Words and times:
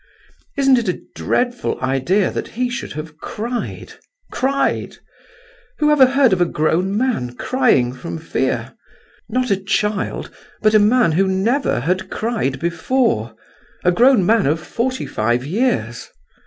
Isn't 0.57 0.79
it 0.79 0.87
a 0.89 0.99
dreadful 1.13 1.79
idea 1.79 2.31
that 2.31 2.47
he 2.57 2.71
should 2.71 2.93
have 2.93 3.17
cried—cried! 3.19 4.97
Whoever 5.77 6.05
heard 6.07 6.33
of 6.33 6.41
a 6.41 6.45
grown 6.45 6.97
man 6.97 7.35
crying 7.35 7.93
from 7.93 8.17
fear—not 8.17 9.51
a 9.51 9.57
child, 9.63 10.31
but 10.63 10.73
a 10.73 10.79
man 10.79 11.11
who 11.11 11.27
never 11.27 11.81
had 11.81 12.09
cried 12.09 12.59
before—a 12.59 13.91
grown 13.91 14.25
man 14.25 14.47
of 14.47 14.59
forty 14.59 15.05
five 15.05 15.45
years. 15.45 16.09